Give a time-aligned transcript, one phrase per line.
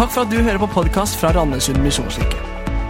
[0.00, 2.38] Takk for at du hører på podkast fra Randesund misjonskirke.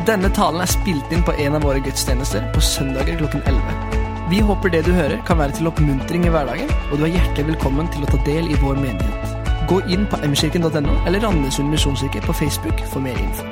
[0.06, 3.96] Denne talen er spilt inn på en av våre gudstjenester på søndager klokken 11.
[4.30, 7.48] Vi håper det du hører, kan være til oppmuntring i hverdagen, og du er hjertelig
[7.48, 9.35] velkommen til å ta del i vår menighet.
[9.67, 13.42] Gå inn på mkirken.no eller Randesund misjonskirke på Facebook for mer info.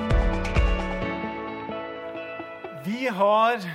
[2.86, 3.70] Vi har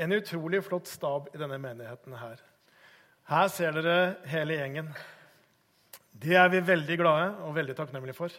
[0.00, 2.40] en utrolig flott stab i denne menigheten her.
[3.36, 4.94] Her ser dere hele gjengen.
[6.16, 8.32] Det er vi veldig glade og veldig takknemlige for.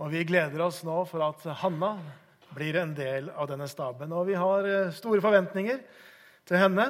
[0.00, 1.96] Og vi gleder oss nå for at Hanna
[2.54, 4.12] blir en del av denne staben.
[4.12, 5.80] Og vi har eh, store forventninger
[6.48, 6.88] til henne.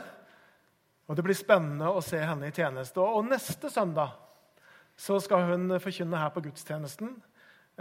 [1.10, 3.02] Og det blir spennende å se henne i tjeneste.
[3.02, 4.14] Og neste søndag
[4.98, 7.14] så skal hun forkynne her på gudstjenesten.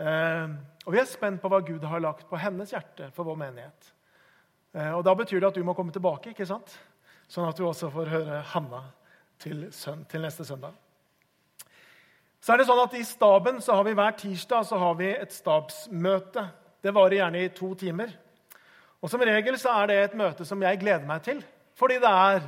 [0.02, 0.54] Eh,
[0.86, 3.92] og vi er spent på hva Gud har lagt på hennes hjerte for vår menighet.
[4.74, 6.78] Eh, og Da betyr det at du må komme tilbake, ikke sant?
[7.32, 8.82] sånn at du også får høre Hanna
[9.40, 9.70] til,
[10.12, 10.76] til neste søndag.
[12.42, 15.12] Så er det sånn at I staben så har vi hver tirsdag så har vi
[15.14, 16.48] et stabsmøte.
[16.82, 18.16] Det varer gjerne i to timer.
[19.02, 21.44] Og Som regel så er det et møte som jeg gleder meg til.
[21.78, 22.42] Fordi det er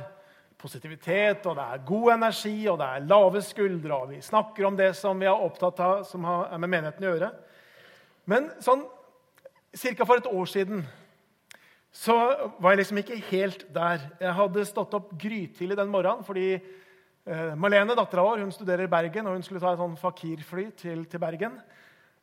[0.58, 3.94] positivitet, og det er god energi, og det er lave skuldre.
[3.94, 7.14] og Vi snakker om det som vi er opptatt av, som har med menigheten å
[7.14, 7.30] gjøre.
[8.26, 8.86] Men sånn
[9.74, 10.04] ca.
[10.04, 10.86] for et år siden
[11.94, 12.14] så
[12.58, 14.10] var jeg liksom ikke helt der.
[14.20, 16.58] Jeg hadde stått opp grytidlig den morgenen fordi
[17.26, 20.68] eh, Malene, dattera vår, hun studerer i Bergen, og hun skulle ta et sånn fakirfly
[20.80, 21.58] til, til Bergen.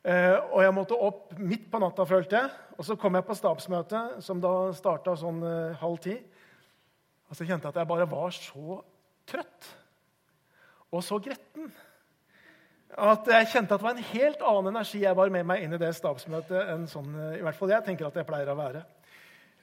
[0.02, 2.54] Eh, og jeg måtte opp midt på natta, følte jeg.
[2.78, 6.16] Og så kom jeg på stabsmøtet, som da starta sånn eh, halv ti.
[7.30, 8.82] Og så kjente jeg at jeg bare var så
[9.30, 9.70] trøtt
[10.92, 11.70] og så gretten
[12.92, 15.72] at jeg kjente at det var en helt annen energi jeg bar med meg inn
[15.72, 18.58] i det stabsmøtet enn sånn, eh, i hvert fall jeg tenker at jeg pleier å
[18.58, 18.82] være.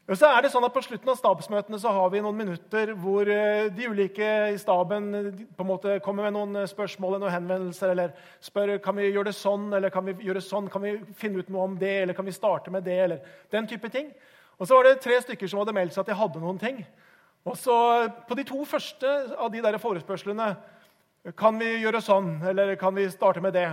[0.09, 2.95] Og så er det sånn at På slutten av stabsmøtene så har vi noen minutter
[2.97, 7.19] hvor eh, de ulike i staben eh, på en måte kommer med noen eh, spørsmål
[7.19, 7.93] noen henvendelser.
[7.93, 11.43] Eller spør kan vi gjøre det sånn, eller kan vi gjøre sånn, kan vi finne
[11.43, 14.09] ut noe om det, eller kan vi starte med det, eller den type ting.
[14.57, 16.81] Og så var det tre stykker som hadde meldt seg at de hadde noen ting.
[17.45, 17.77] Og så
[18.27, 20.51] På de to første av de der forespørslene
[21.37, 23.69] kan vi gjøre sånn, eller kan vi starte med det?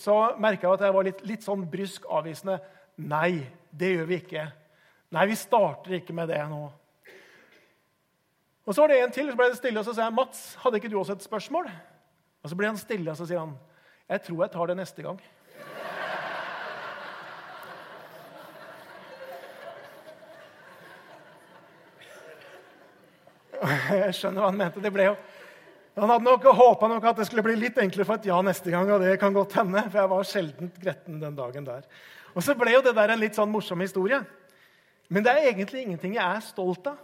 [0.00, 2.62] Så merka jeg at jeg var litt, litt sånn brysk avvisende.
[2.96, 3.42] Nei,
[3.76, 4.52] det gjør vi ikke.
[5.14, 6.64] Nei, vi starter ikke med det nå.
[8.66, 10.54] Og Så var det en til, så ble det stille, og så sa jeg, 'Mats,
[10.58, 11.70] hadde ikke du også et spørsmål?'
[12.42, 13.58] Og Så ble han stille, og så sier han,
[14.10, 15.20] 'Jeg tror jeg tar det neste gang'.
[23.90, 24.80] Jeg skjønner hva han mente.
[24.80, 25.16] Det ble jo...
[25.96, 28.90] Han hadde nok håpa at det skulle bli litt enklere for et ja neste gang.
[28.90, 31.86] og det kan godt hende, for jeg var sjelden gretten den dagen der.
[32.34, 34.20] Og så ble jo det der en litt sånn morsom historie.
[35.08, 36.98] Men det er egentlig ingenting jeg er stolt av.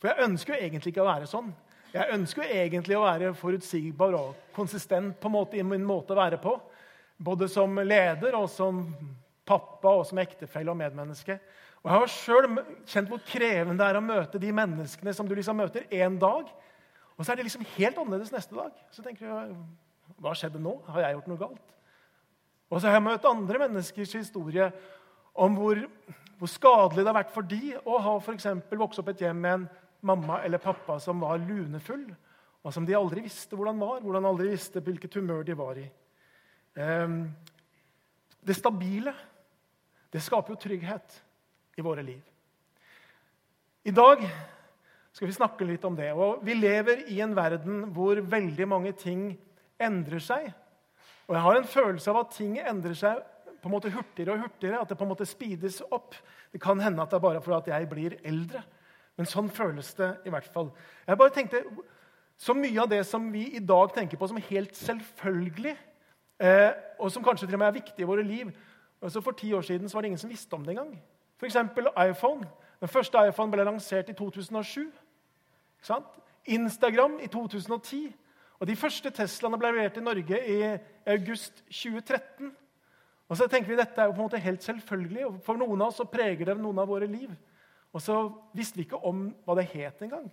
[0.00, 1.50] For jeg ønsker jo egentlig ikke å være sånn.
[1.94, 6.14] Jeg ønsker jo egentlig å være forutsigbar og konsistent på en måte, i min måte
[6.14, 6.56] å være på.
[7.16, 8.82] Både som leder og som
[9.46, 11.38] pappa og som ektefelle og medmenneske.
[11.84, 12.48] Og Jeg har sjøl
[12.88, 16.48] kjent hvor krevende det er å møte de menneskene som du liksom møter én dag.
[17.14, 18.72] Og så er det liksom helt annerledes neste dag.
[18.90, 19.54] Så tenker du,
[20.18, 20.78] Hva skjedde nå?
[20.88, 21.74] Har jeg gjort noe galt?
[22.72, 24.70] Og så har jeg møtt andre menneskers historie
[25.34, 25.78] om hvor
[26.44, 29.54] hvor skadelig det har vært for de å ha for vokst opp et hjem med
[29.56, 29.62] en
[30.04, 32.04] mamma eller pappa som var lunefull,
[32.60, 35.86] og som de aldri visste hvordan var, hvordan aldri visste hvilket humør de var i.
[36.76, 37.22] Ehm,
[38.44, 39.14] det stabile
[40.12, 41.16] det skaper jo trygghet
[41.80, 42.20] i våre liv.
[43.88, 44.20] I dag
[45.16, 46.12] skal vi snakke litt om det.
[46.12, 49.30] og Vi lever i en verden hvor veldig mange ting
[49.80, 50.52] endrer seg.
[51.24, 53.24] Og jeg har en følelse av at ting endrer seg
[53.64, 56.16] på en måte hurtigere og hurtigere, at det på en måte speedes opp.
[56.52, 58.60] Det kan hende at det er bare fordi jeg blir eldre.
[59.16, 60.70] Men sånn føles det i hvert fall.
[61.06, 61.64] Jeg bare tenkte,
[62.36, 65.76] Så mye av det som vi i dag tenker på som helt selvfølgelig,
[66.40, 68.50] eh, og som kanskje til og med er viktig i våre liv
[69.04, 71.02] altså For ti år siden var det ingen som visste om det engang.
[71.38, 71.56] F.eks.
[72.10, 72.46] iPhone.
[72.80, 74.92] Den første iPhone ble lansert i 2007.
[76.46, 78.16] Instagram i 2010.
[78.60, 82.52] Og De første Teslaene ble levert i Norge i august 2013.
[83.34, 85.80] Og så tenker vi Dette er jo på en måte helt selvfølgelig, og for noen
[85.82, 87.32] av oss så preger det noen av våre liv.
[87.90, 88.14] Og så
[88.54, 90.28] visste vi ikke om hva det het engang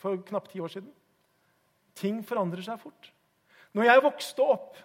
[0.00, 0.88] for knapt ti år siden.
[1.98, 3.10] Ting forandrer seg fort.
[3.76, 4.78] Når jeg vokste opp,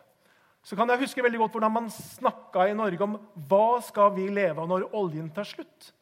[0.63, 3.15] så kan jeg huske veldig godt hvordan man snakka i Norge om
[3.47, 5.93] hva skal vi leve av når oljen tar slutt.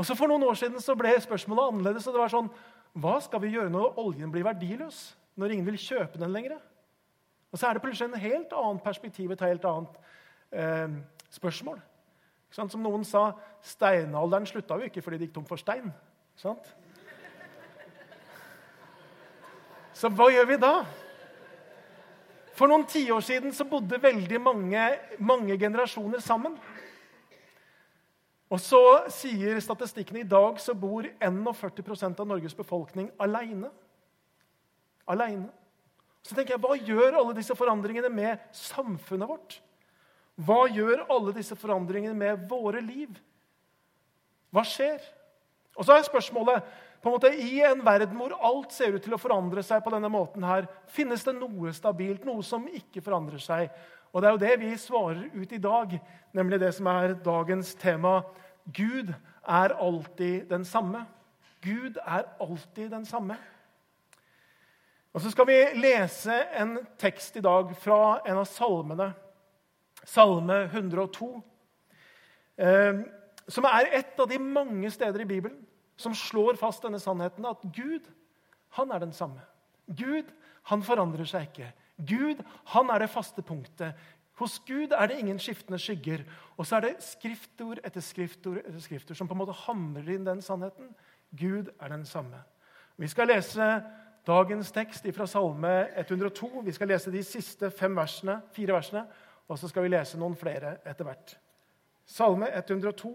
[0.00, 2.06] Og så For noen år siden så ble spørsmålet annerledes.
[2.08, 2.48] og det var sånn,
[2.96, 5.12] Hva skal vi gjøre når oljen blir verdiløs?
[5.36, 6.56] Når ingen vil kjøpe den lenger?
[7.52, 10.00] Og så er det plutselig en helt annet perspektiv, et helt annet
[10.52, 10.88] eh,
[11.30, 11.80] spørsmål.
[12.50, 13.30] Som noen sa,
[13.62, 15.92] steinalderen slutta jo ikke fordi det gikk tom for stein.
[19.94, 20.74] Så hva gjør vi da?
[22.56, 24.82] For noen tiår siden så bodde veldig mange,
[25.22, 26.58] mange generasjoner sammen.
[28.50, 28.80] Og så
[29.14, 33.70] sier statistikken i dag så bor 41% av Norges befolkning aleine.
[35.06, 35.48] Aleine.
[36.26, 39.60] Så tenker jeg, Hva gjør alle disse forandringene med samfunnet vårt?
[40.40, 43.12] Hva gjør alle disse forandringene med våre liv?
[44.50, 45.02] Hva skjer?
[45.76, 46.64] Og så er spørsmålet
[47.00, 49.92] på en måte, I en verden hvor alt ser ut til å forandre seg på
[49.94, 53.70] denne måten, her, finnes det noe stabilt, noe som ikke forandrer seg?
[54.12, 55.94] Og Det er jo det vi svarer ut i dag,
[56.36, 58.20] nemlig det som er dagens tema.
[58.66, 59.14] Gud
[59.48, 61.06] er alltid den samme.
[61.62, 63.38] Gud er alltid den samme.
[65.14, 69.12] Og Så skal vi lese en tekst i dag fra en av salmene,
[70.08, 71.30] Salme 102,
[72.58, 73.02] eh,
[73.50, 75.58] som er et av de mange steder i Bibelen
[76.00, 78.06] som slår fast denne sannheten at Gud,
[78.78, 79.42] han er den samme.
[79.86, 80.30] Gud,
[80.70, 81.72] han forandrer seg ikke.
[82.08, 82.40] Gud,
[82.72, 83.98] han er det faste punktet.
[84.40, 86.22] Hos Gud er det ingen skiftende skygger.
[86.56, 90.24] Og så er det skriftord etter skriftord etter skriftord som på en måte hamrer inn
[90.24, 90.94] den sannheten.
[91.36, 92.40] Gud er den samme.
[92.96, 93.66] Vi skal lese
[94.26, 96.48] dagens tekst fra Salme 102.
[96.64, 99.04] Vi skal lese de siste versene, fire versene,
[99.50, 101.34] og så skal vi lese noen flere etter hvert.
[102.06, 103.10] Salme 102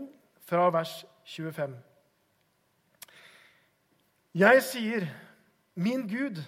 [0.45, 1.75] fra vers 25.
[4.35, 5.07] Jeg sier,
[5.75, 6.43] 'Min Gud,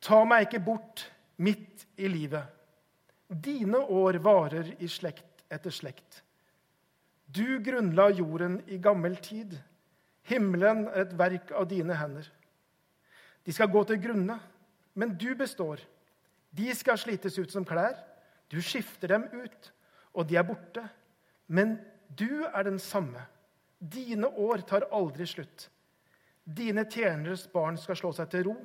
[0.00, 2.48] ta meg ikke bort midt i livet.'
[3.28, 6.22] Dine år varer i slekt etter slekt.
[7.26, 9.58] Du grunnla jorden i gammel tid.
[10.22, 12.28] Himmelen er et verk av dine hender.
[13.44, 14.38] De skal gå til grunne,
[14.94, 15.80] men du består.
[16.50, 18.13] De skal slites ut som klær.
[18.54, 19.72] Du skifter dem ut,
[20.14, 20.84] og de er borte.
[21.50, 21.76] Men
[22.08, 23.26] du er den samme.
[23.78, 25.68] Dine år tar aldri slutt.
[26.44, 28.56] Dine tjeneres barn skal slå seg til ro.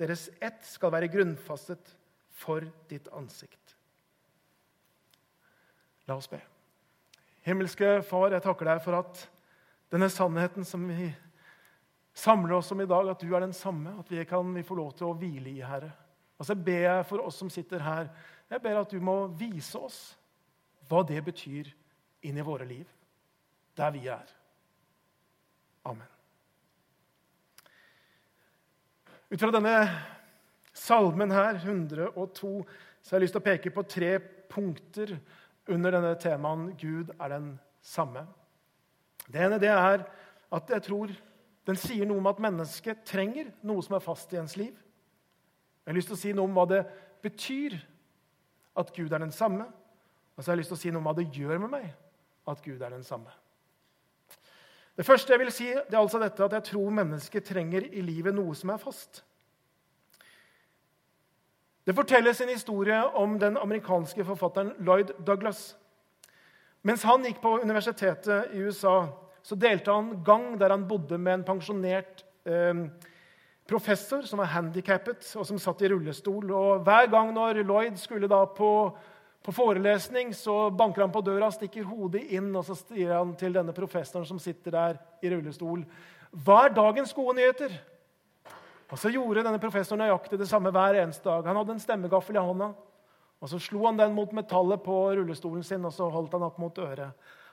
[0.00, 1.92] Deres ett skal være grunnfastet
[2.36, 3.76] for ditt ansikt.
[6.06, 6.40] La oss be.
[7.46, 9.22] Himmelske Far, jeg takker deg for at
[9.92, 11.10] denne sannheten som vi
[12.16, 14.78] samler oss om i dag, at du er den samme, at vi kan vi få
[14.78, 15.92] lov til å hvile i, Herre.
[16.36, 18.10] Og så ber jeg for oss som sitter her,
[18.50, 20.00] jeg ber at du må vise oss
[20.86, 21.70] hva det betyr
[22.26, 22.86] inn i våre liv,
[23.76, 24.28] der vi er.
[25.86, 26.06] Amen.
[29.26, 29.74] Ut fra denne
[30.76, 32.52] salmen her, 102,
[33.02, 34.12] så har jeg lyst til å peke på tre
[34.50, 35.16] punkter
[35.66, 37.48] under denne temaen 'Gud er den
[37.82, 38.26] samme'.
[39.26, 40.04] Det ene det er
[40.52, 41.10] at jeg tror
[41.66, 44.74] den sier noe om at mennesket trenger noe som er fast i ens liv.
[45.82, 46.84] Jeg har lyst til å si noe om hva det
[47.22, 47.74] betyr
[48.76, 49.66] at Gud er den samme.
[50.36, 51.88] Og så har jeg lyst til å si noe om hva det gjør med meg
[52.46, 53.32] at Gud er den samme.
[54.96, 58.04] Det første jeg vil si, det er altså dette at jeg tror mennesket trenger i
[58.04, 59.20] livet noe som er fast.
[61.86, 65.76] Det fortelles en historie om den amerikanske forfatteren Lloyd Douglas.
[66.82, 69.04] Mens han gikk på universitetet i USA,
[69.42, 72.86] så delte han gang der han bodde med en pensjonert eh,
[73.66, 76.50] professor som var handikappet og som satt i rullestol.
[76.50, 78.72] Og Hver gang når Lloyd skulle da på
[79.46, 83.54] på forelesning så banker han på døra, stikker hodet inn og så sier han til
[83.54, 85.84] denne professoren som sitter der i rullestol,
[86.34, 87.78] 'Hva er dagens gode nyheter?'
[88.90, 91.46] Og Så gjorde denne professoren nøyaktig det samme hver eneste dag.
[91.46, 92.74] Han hadde en stemmegaffel i hånda.
[93.40, 96.58] og Så slo han den mot metallet på rullestolen sin og så holdt han opp
[96.58, 97.12] mot øret.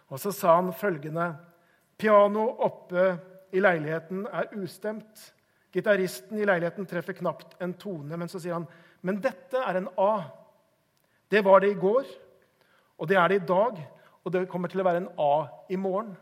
[0.09, 1.35] Og Så sa han følgende.:
[1.97, 3.19] Piano oppe
[3.51, 5.33] i leiligheten er ustemt.
[5.73, 8.67] Gitaristen i leiligheten treffer knapt en tone, men så sier han,
[9.01, 10.29] 'Men dette er en A'.
[11.29, 12.05] Det var det i går,
[12.97, 13.87] og det er det i dag,
[14.23, 16.17] og det kommer til å være en A i morgen.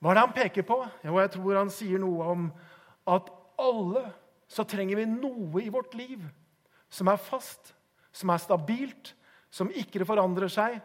[0.00, 0.76] Hva er det han peker på?
[1.04, 2.52] Jo, jeg tror han sier noe om
[3.06, 4.12] at alle
[4.46, 6.20] så trenger vi noe i vårt liv
[6.92, 7.74] som er fast,
[8.12, 9.14] som er stabilt,
[9.50, 10.76] som ikke forandrer seg.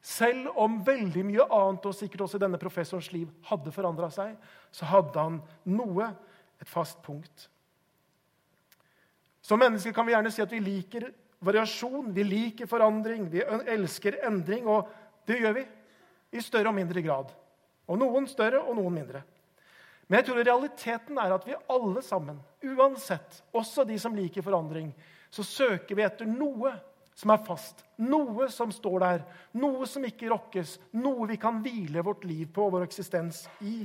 [0.00, 4.36] Selv om veldig mye annet og sikkert også denne professorens liv hadde forandra seg,
[4.72, 6.08] så hadde han noe,
[6.60, 7.48] et fast punkt.
[9.40, 11.08] Som mennesker kan vi gjerne si at vi liker
[11.40, 14.68] variasjon, vi liker forandring, vi elsker endring.
[14.68, 14.88] Og
[15.26, 15.66] det gjør vi
[16.36, 17.32] i større og mindre grad.
[17.90, 19.22] Og noen større, og noen mindre.
[20.06, 24.90] Men jeg tror realiteten er at vi alle sammen, uansett, også de som liker forandring,
[25.30, 26.72] så søker vi etter noe
[27.14, 29.22] som er fast, noe som står der,
[29.60, 33.84] noe som ikke rokkes, noe vi kan hvile vårt liv på og vår eksistens i.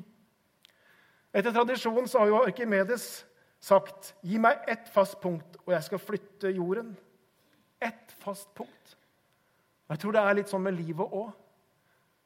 [1.36, 3.25] Etter tradisjonen har jo Arkimedes
[3.60, 6.96] sagt, 'Gi meg ett fast punkt, og jeg skal flytte jorden.'
[7.82, 8.96] ett fast punkt.
[9.89, 11.34] Jeg tror det er litt sånn med livet òg.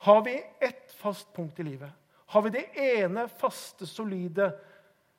[0.05, 1.91] Har vi ett fast punkt i livet,
[2.29, 4.51] har vi det ene faste, solide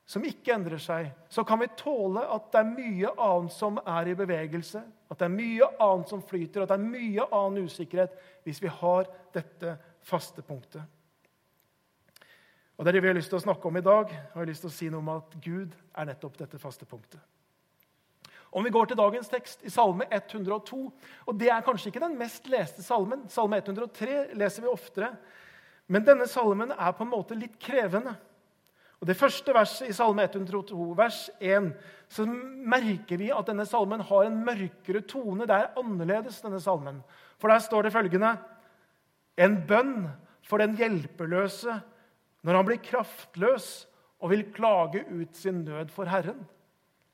[0.07, 4.09] som ikke endrer seg, så kan vi tåle at det er mye annet som er
[4.09, 4.81] i bevegelse,
[5.11, 8.17] at det er mye annet som flyter, at det er mye annen usikkerhet
[8.47, 10.83] hvis vi har dette faste punktet.
[12.81, 14.09] Og Det er det vi har lyst til å snakke om i dag.
[14.09, 17.21] Jeg har lyst til å si noe om at Gud er nettopp dette faste punktet.
[18.57, 20.79] Om vi går til dagens tekst, i Salme 102
[21.27, 23.27] og Det er kanskje ikke den mest leste salmen.
[23.29, 25.11] Salme 103 leser vi oftere.
[25.93, 28.17] Men denne salmen er på en måte litt krevende.
[28.97, 31.69] Og Det første verset i Salme 102, vers 1,
[32.09, 35.45] så merker vi at denne salmen har en mørkere tone.
[35.45, 37.05] Det er annerledes, denne salmen.
[37.37, 38.39] For der står det følgende
[39.37, 40.09] En bønn
[40.49, 41.83] for den hjelpeløse
[42.47, 43.69] når han blir kraftløs
[44.21, 46.43] og vil klage ut sin nød for Herren.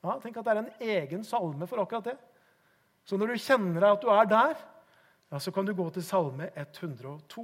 [0.05, 2.17] Ja, tenk at det er en egen salme for akkurat det.
[3.07, 4.55] Så når du kjenner at du er der,
[5.33, 7.43] ja, så kan du gå til Salme 102.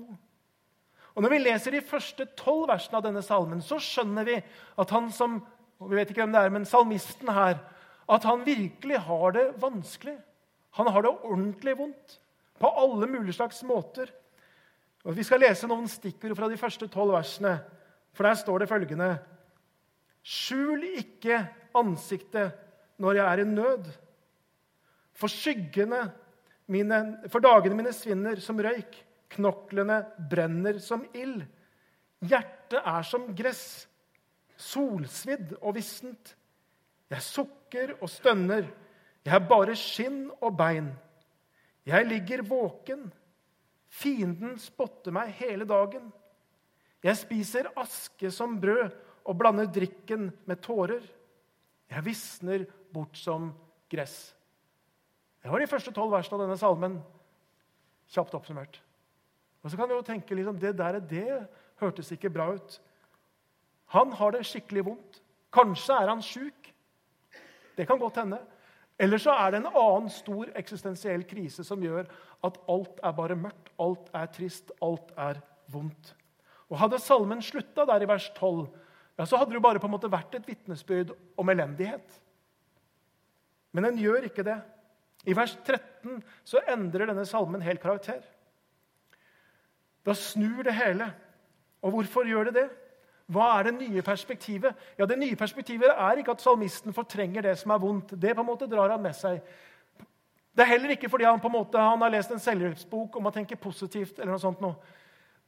[1.15, 4.39] Og Når vi leser de første tolv versene av denne salmen, så skjønner vi
[4.79, 5.41] at han som
[5.83, 7.57] og vi vet ikke hvem det er, men salmisten her,
[8.13, 10.15] at han virkelig har det vanskelig.
[10.79, 12.19] Han har det ordentlig vondt
[12.63, 14.13] på alle mulige slags måter.
[15.03, 17.57] Og Vi skal lese noen stikkord fra de første tolv versene.
[18.15, 19.13] For der står det følgende
[20.23, 21.41] Skjul ikke
[21.75, 22.53] ansiktet
[23.03, 23.89] når jeg er i nød.
[25.19, 26.05] For skyggene
[26.71, 29.01] mine, for dagene mine svinner som røyk.
[29.33, 31.41] Knoklene brenner som ild.
[32.23, 33.89] Hjertet er som gress,
[34.61, 36.37] solsvidd og vissent.
[37.11, 38.69] Jeg sukker og stønner.
[39.25, 40.93] Jeg er bare skinn og bein.
[41.89, 43.09] Jeg ligger våken.
[43.93, 46.09] Fienden spotter meg hele dagen.
[47.03, 48.93] Jeg spiser aske som brød
[49.29, 51.03] og blander drikken med tårer.
[51.93, 53.51] Jeg visner bort som
[53.93, 54.33] gress.
[55.43, 56.97] Det var de første tolv versene av denne salmen.
[58.13, 58.79] Kjapt oppsummert.
[59.63, 61.43] Og så kan vi jo tenke liksom, det der det
[61.83, 62.79] hørtes ikke bra ut.
[63.93, 65.21] Han har det skikkelig vondt.
[65.53, 66.73] Kanskje er han sjuk.
[67.77, 68.41] Det kan godt hende.
[68.99, 72.09] Eller så er det en annen stor eksistensiell krise som gjør
[72.47, 75.41] at alt er bare mørkt, alt er trist, alt er
[75.73, 76.15] vondt.
[76.73, 78.67] Og Hadde salmen slutta der i vers 12,
[79.19, 82.21] ja, så hadde det jo bare på en måte vært et vitnesbyrd om elendighet.
[83.73, 84.57] Men den gjør ikke det.
[85.29, 88.23] I vers 13 så endrer denne salmen helt karakter.
[90.03, 91.13] Da snur det hele.
[91.83, 92.69] Og hvorfor gjør det det?
[93.33, 94.75] Hva er det nye perspektivet?
[94.99, 98.17] Ja, Det nye perspektivet er ikke at salmisten fortrenger det som er vondt.
[98.21, 99.41] Det på en måte drar han med seg.
[100.53, 103.33] Det er heller ikke fordi han på en måte, har lest en selvhjelpsbok om å
[103.33, 104.19] tenke positivt.
[104.19, 104.75] eller noe sånt Nå.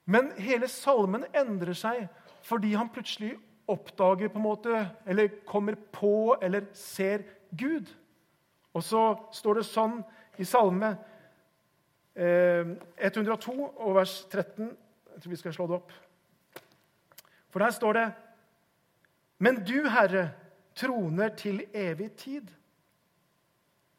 [0.04, 2.06] Men hele salmen endrer seg
[2.44, 7.88] fordi han plutselig oppdager på en måte, eller kommer på eller ser Gud.
[8.74, 10.02] Og så står det sånn
[10.36, 10.96] i Salme
[12.14, 15.92] 102 eh, og vers 13 Jeg tror vi skal slå det opp.
[17.50, 18.04] For der står det
[19.38, 20.28] Men du, Herre,
[20.74, 22.50] troner til evig tid.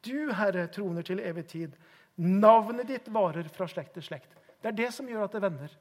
[0.06, 1.76] Du, Herre, troner til evig tid.
[2.16, 4.32] Navnet ditt varer fra slekt til slekt.
[4.62, 5.74] Det er det som gjør at det vender.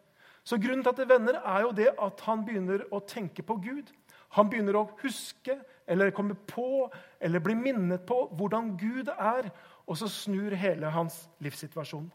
[0.44, 3.56] Så Grunnen til at det vender, er jo det at han begynner å tenke på
[3.64, 3.92] Gud.
[4.36, 6.90] Han begynner å huske eller komme på
[7.20, 9.48] eller bli minnet på hvordan Gud er.
[9.86, 12.10] Og så snur hele hans livssituasjon.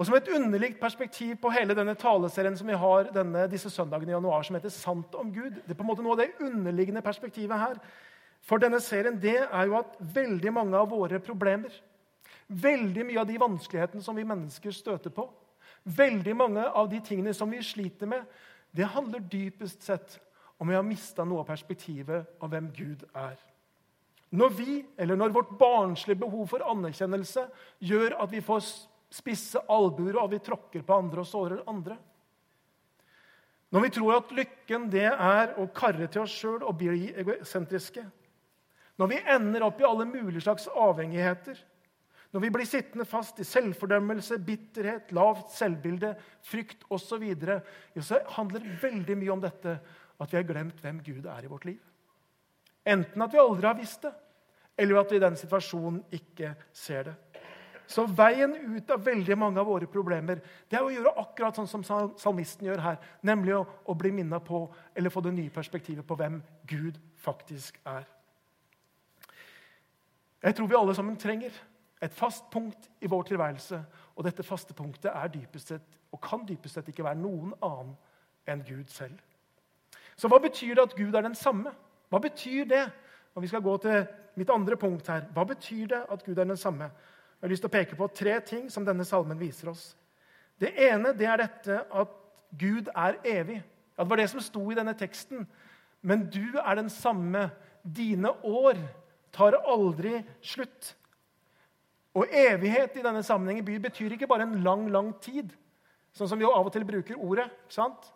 [0.00, 4.14] Og Som et underlig perspektiv på hele denne taleserien som vi har denne, disse søndagene
[4.14, 6.40] i januar, som heter 'Sant om Gud', det er på en måte noe av det
[6.40, 7.74] underliggende perspektivet her
[8.46, 11.72] for denne serien, det er jo at veldig mange av våre problemer,
[12.48, 15.28] veldig mye av de vanskelighetene som vi mennesker støter på,
[15.84, 18.24] veldig mange av de tingene som vi sliter med,
[18.70, 20.18] det handler dypest sett
[20.60, 23.38] om vi har mista noe av perspektivet av hvem Gud er.
[24.30, 27.46] Når vi, eller når vårt barnslige behov for anerkjennelse
[27.82, 28.62] gjør at vi får
[29.10, 31.96] spisse albuer, og at vi tråkker på andre og sårer andre.
[33.70, 38.04] Når vi tror at lykken det er å karre til oss sjøl og bli egosentriske.
[39.00, 41.58] Når vi ender opp i alle mulige slags avhengigheter.
[42.30, 46.12] Når vi blir sittende fast i selvfordømmelse, bitterhet, lavt selvbilde,
[46.46, 47.56] frykt osv., så,
[48.06, 49.78] så handler veldig mye om dette
[50.20, 51.80] at vi har glemt hvem Gud er i vårt liv.
[52.86, 54.12] Enten at vi aldri har visst det,
[54.78, 57.16] eller at vi i den situasjonen ikke ser det.
[57.90, 60.38] Så veien ut av veldig mange av våre problemer
[60.70, 64.38] det er å gjøre akkurat sånn som salmisten gjør her, nemlig å, å bli minna
[64.38, 64.62] på
[64.94, 66.38] eller få det nye perspektivet på hvem
[66.70, 68.06] Gud faktisk er.
[70.42, 71.50] Jeg tror vi alle sammen trenger
[72.02, 73.82] et fast punkt i vår tilværelse.
[74.16, 77.94] Og dette faste punktet er dypest sett, og kan dypest sett ikke være noen annen
[78.48, 79.18] enn Gud selv.
[80.16, 81.72] Så hva betyr det at Gud er den samme?
[82.10, 82.84] Hva betyr det?
[83.34, 84.06] Og Vi skal gå til
[84.36, 85.28] mitt andre punkt her.
[85.32, 86.84] Hva betyr det at Gud er den samme?
[87.40, 89.96] Jeg har lyst til å peke på tre ting som denne salmen viser oss.
[90.60, 92.16] Det ene det er dette at
[92.58, 93.62] Gud er evig.
[93.96, 95.46] Ja, det var det som sto i denne teksten.
[96.02, 97.50] men du er den samme.
[97.82, 98.76] Dine år
[99.34, 100.94] tar aldri slutt.
[102.16, 105.52] Og evighet i denne sammenhengen betyr ikke bare en lang, lang tid,
[106.16, 107.46] sånn som vi jo av og til bruker ordet.
[107.68, 108.08] ikke sant?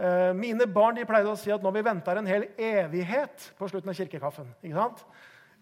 [0.00, 3.68] Eh, mine barn de pleide å si at når vi venter en hel evighet på
[3.68, 5.04] slutten av kirkekaffen ikke sant?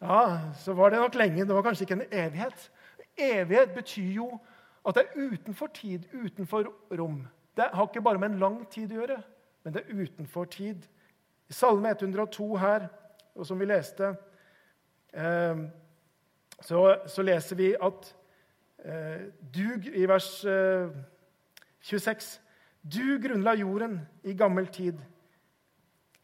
[0.01, 1.45] Ja, Så var det nok lenge.
[1.45, 2.71] Det var kanskje ikke en evighet.
[3.19, 4.31] Evighet betyr jo
[4.87, 7.27] at det er utenfor tid, utenfor rom.
[7.57, 9.19] Det har ikke bare med en lang tid å gjøre,
[9.65, 10.87] men det er utenfor tid.
[11.51, 12.87] I Salme 102 her,
[13.35, 14.15] og som vi leste,
[15.11, 18.11] så, så leser vi at
[18.85, 20.29] eh, du i vers
[21.81, 22.39] 26
[22.81, 25.01] du grunnla jorden i gammel tid.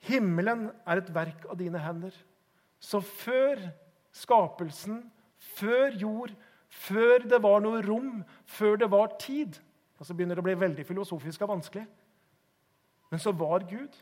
[0.07, 2.14] Himmelen er et verk av dine hender.
[2.81, 3.61] Så før
[4.16, 5.02] skapelsen,
[5.59, 6.33] før jord,
[6.69, 9.61] før det var noe rom, før det var tid
[9.97, 11.87] og Så begynner det å bli veldig filosofisk og vanskelig.
[13.09, 13.95] Men så var Gud.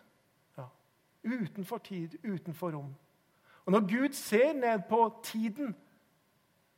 [0.59, 0.67] Ja,
[1.23, 2.88] utenfor tid, utenfor rom.
[3.64, 5.76] Og når Gud ser ned på tiden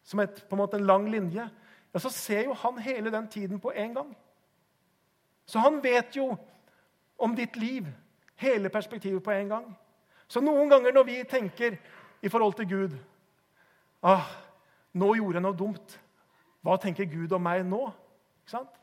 [0.02, 1.48] som et, på en måte en lang linje,
[1.94, 4.16] ja, så ser jo han hele den tiden på en gang.
[5.46, 6.36] Så han vet jo
[7.18, 7.86] om ditt liv,
[8.36, 9.76] hele perspektivet på en gang.
[10.28, 11.76] Så noen ganger når vi tenker
[12.22, 12.98] i forhold til Gud
[14.02, 14.26] ah,
[14.92, 16.00] 'Nå gjorde jeg noe dumt.'
[16.62, 17.92] Hva tenker Gud om meg nå?
[18.42, 18.80] Ikke sant?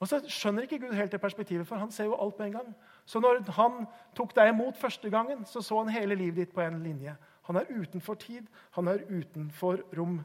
[0.00, 2.52] Og så skjønner ikke Gud helt det perspektivet, for han ser jo alt på en
[2.52, 2.70] gang.
[3.04, 3.84] Så når han
[4.16, 7.16] tok deg imot første gangen, så så han hele livet ditt på en linje.
[7.44, 10.22] Han er utenfor tid, han er utenfor rom.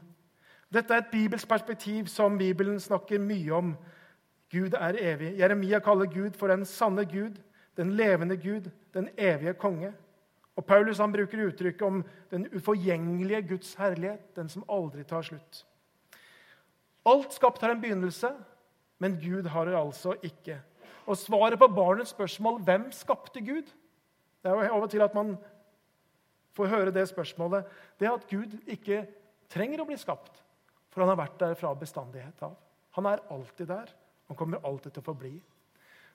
[0.72, 3.74] Dette er et bibelsk perspektiv som Bibelen snakker mye om.
[4.50, 5.34] Gud er evig.
[5.38, 7.36] Jeremia kaller Gud for den sanne Gud,
[7.76, 9.92] den levende Gud, den evige konge.
[10.56, 15.66] Og Paulus han bruker uttrykket om den uforgjengelige Guds herlighet, den som aldri tar slutt.
[17.06, 18.28] Alt skapt har en begynnelse,
[18.98, 20.60] men Gud har det altså ikke.
[21.10, 23.72] Og svaret på barnets spørsmål 'Hvem skapte Gud?'
[24.42, 25.36] Det er jo og til at man
[26.52, 27.64] får høre det spørsmålet.
[28.00, 29.06] Det er at Gud ikke
[29.50, 30.44] trenger å bli skapt,
[30.88, 32.54] for han har vært der fra bestandighet av.
[32.90, 33.90] Han er alltid der.
[34.28, 35.42] Han kommer alltid til å forbli.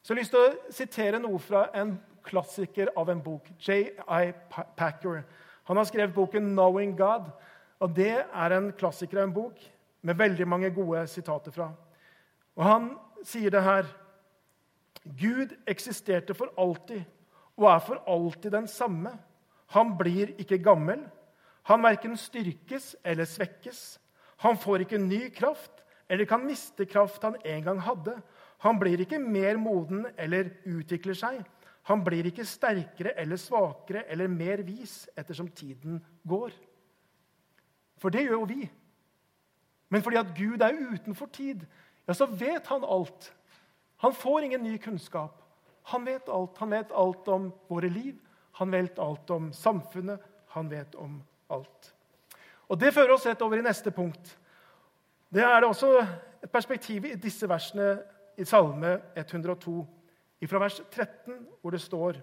[0.01, 3.47] Så jeg har lyst til å sitere noe fra en klassiker av en bok.
[3.59, 4.33] J.I.
[4.77, 5.23] Packer.
[5.63, 7.31] Han har skrevet boken 'Knowing God'.
[7.79, 11.71] og Det er en klassiker av en bok med veldig mange gode sitater fra.
[12.55, 13.85] Og Han sier det her
[15.05, 17.03] Gud eksisterte for alltid
[17.55, 19.13] og er for alltid den samme.
[19.75, 21.05] Han blir ikke gammel.
[21.69, 23.99] Han verken styrkes eller svekkes.
[24.43, 28.17] Han får ikke ny kraft eller kan miste kraft han en gang hadde.
[28.65, 31.41] Han blir ikke mer moden eller utvikler seg.
[31.85, 36.53] Han blir ikke sterkere eller svakere eller mer vis ettersom tiden går.
[38.01, 38.69] For det gjør jo vi.
[39.89, 41.61] Men fordi at Gud er utenfor tid,
[42.07, 43.29] ja, så vet han alt.
[43.97, 45.41] Han får ingen ny kunnskap.
[45.83, 46.57] Han vet alt.
[46.57, 48.15] Han vet alt om våre liv,
[48.51, 51.93] han vet alt om samfunnet, han vet om alt.
[52.67, 54.37] Og Det fører oss rett over i neste punkt.
[55.29, 55.91] Det er det også
[56.43, 57.99] et perspektiv i disse versene
[58.37, 59.85] i Salme 102,
[60.45, 62.19] fra vers 13, hvor det står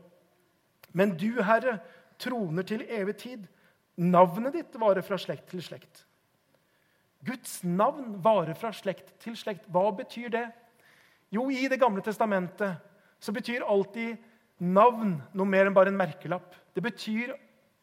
[0.92, 1.78] Men du, Herre,
[2.18, 3.46] troner til evig tid.
[3.96, 6.04] Navnet ditt varer fra slekt til slekt.
[7.24, 9.66] Guds navn varer fra slekt til slekt.
[9.66, 10.44] Hva betyr det?
[11.33, 12.77] Jo, i Det gamle testamentet
[13.23, 14.16] så betyr alltid
[14.59, 16.55] navn noe mer enn bare en merkelapp.
[16.75, 17.33] Det betyr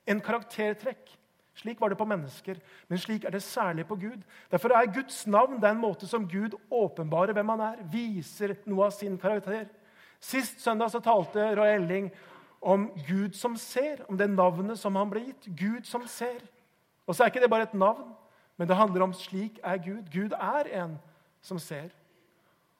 [0.09, 1.15] en karaktertrekk.
[1.59, 4.21] Slik var det på mennesker, men slik er det særlig på Gud.
[4.51, 8.95] Derfor er Guds navn den måte som Gud åpenbarer hvem han er, viser noe av
[8.95, 9.65] sin karakter.
[10.23, 12.07] Sist søndag så talte Roy Elling
[12.61, 15.49] om Gud som ser, om det navnet som han ble gitt.
[15.59, 16.39] Gud som ser.
[17.07, 18.13] Og så er ikke det bare et navn,
[18.55, 20.07] men det handler om slik er Gud.
[20.13, 20.95] Gud er en
[21.41, 21.89] som ser.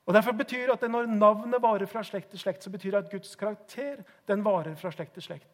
[0.10, 3.12] Og Derfor betyr at Når navnet varer fra slekt til slekt, så betyr det at
[3.12, 5.50] Guds karakter den varer fra slekt til slekt.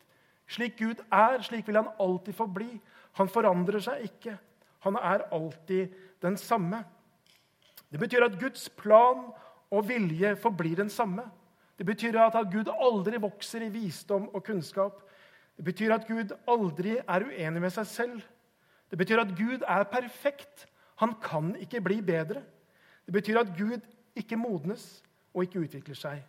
[0.47, 2.69] Slik Gud er, slik vil han alltid forbli.
[3.19, 4.37] Han forandrer seg ikke.
[4.85, 5.91] Han er alltid
[6.21, 6.83] den samme.
[7.91, 9.25] Det betyr at Guds plan
[9.71, 11.25] og vilje forblir den samme.
[11.77, 15.01] Det betyr at Gud aldri vokser i visdom og kunnskap.
[15.57, 18.23] Det betyr at Gud aldri er uenig med seg selv.
[18.87, 20.63] Det betyr at Gud er perfekt.
[21.03, 22.45] Han kan ikke bli bedre.
[23.05, 23.81] Det betyr at Gud
[24.15, 26.21] ikke modnes og ikke utvikler seg.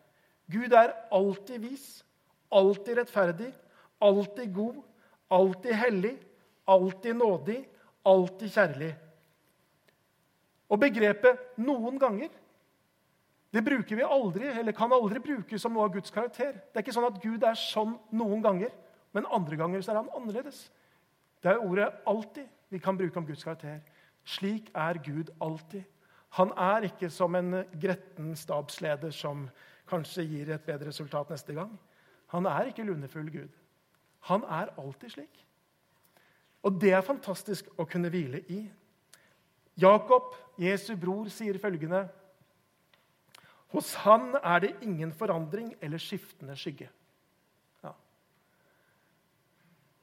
[0.51, 1.87] Gud er alltid vis,
[2.53, 3.53] alltid rettferdig,
[4.03, 4.83] alltid god,
[5.31, 6.15] alltid hellig,
[6.67, 7.61] alltid nådig,
[8.07, 8.93] alltid kjærlig.
[10.69, 12.35] Og begrepet 'noen ganger'
[13.53, 16.53] det bruker vi aldri, eller kan aldri brukes som noe av Guds karakter.
[16.53, 18.71] Det er ikke sånn at Gud er sånn noen ganger,
[19.13, 20.71] men andre ganger så er han annerledes.
[21.43, 23.81] Det er ordet 'alltid' vi kan bruke om Guds karakter.
[24.25, 25.85] Slik er Gud alltid.
[26.37, 29.47] Han er ikke som en gretten stabsleder som
[29.89, 31.71] kanskje gir et bedre resultat neste gang.
[32.35, 33.53] Han er ikke lunefull Gud.
[34.29, 35.47] Han er alltid slik.
[36.67, 38.65] Og det er fantastisk å kunne hvile i.
[39.81, 42.07] Jakob, Jesu bror, sier følgende
[43.75, 46.87] Hos han er det ingen forandring eller skiftende skygge.
[47.85, 47.93] Ja.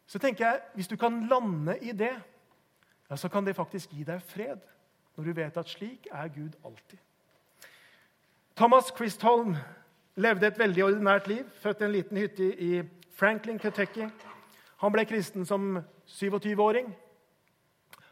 [0.06, 2.14] Så tenker jeg, Hvis du kan lande i det,
[3.10, 4.62] ja, så kan det faktisk gi deg fred.
[5.16, 6.98] Når du vet at slik er Gud alltid.
[8.56, 9.56] Thomas Christholm
[10.16, 11.46] levde et veldig ordinært liv.
[11.62, 12.84] Født i en liten hytte i
[13.18, 14.10] Franklin, Kentucky.
[14.82, 16.90] Han ble kristen som 27-åring.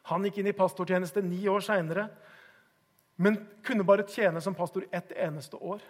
[0.09, 2.07] Han gikk inn i pastortjeneste ni år seinere,
[3.21, 5.81] men kunne bare tjene som pastor ett eneste år.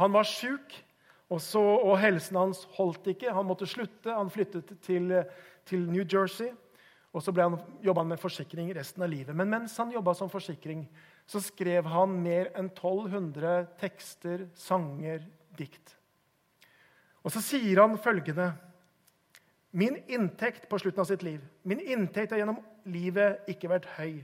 [0.00, 0.74] Han var sjuk,
[1.30, 3.32] og, og, helsen hans holdt ikke.
[3.32, 4.12] Han måtte slutte.
[4.12, 5.12] Han flyttet til,
[5.64, 6.50] til New Jersey.
[7.10, 9.34] Og så han, jobba han med forsikring resten av livet.
[9.34, 10.84] Men mens han jobba som forsikring,
[11.26, 15.24] så skrev han mer enn 1200 tekster, sanger,
[15.58, 15.96] dikt.
[17.26, 18.52] Og så sier han følgende
[19.70, 24.22] Min inntekt på slutten av sitt liv Min inntekt har gjennom livet ikke vært høy,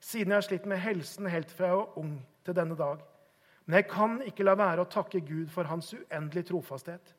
[0.00, 2.14] siden jeg har slitt med helsen helt fra jeg var ung
[2.46, 3.00] til denne dag.
[3.66, 7.10] Men jeg kan ikke la være å takke Gud for hans uendelige trofasthet.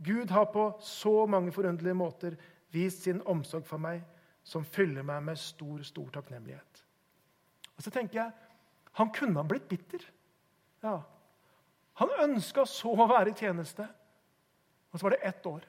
[0.00, 2.38] Gud har på så mange forunderlige måter
[2.72, 4.00] vist sin omsorg for meg,
[4.44, 6.84] som fyller meg med stor, stor takknemlighet.
[7.76, 8.32] Og så tenker jeg
[8.98, 10.02] han kunne ha blitt bitter.
[10.82, 10.96] Ja.
[12.00, 13.86] Han ønska så å være i tjeneste,
[14.90, 15.64] og så var det ett år.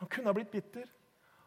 [0.00, 0.86] Han kunne ha blitt bitter.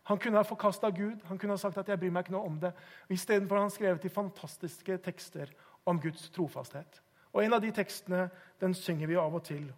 [0.05, 1.23] Han kunne ha forkasta Gud.
[1.25, 2.73] Han kunne ha sagt at 'jeg bryr meg ikke noe om det'.
[3.09, 5.49] Istedenfor har han skrevet de fantastiske tekster
[5.85, 7.01] om Guds trofasthet.
[7.33, 8.29] Og En av de tekstene
[8.61, 9.73] den synger vi av og til